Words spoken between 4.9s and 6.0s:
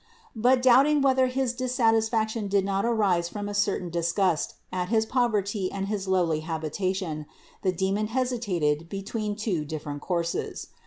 poverty and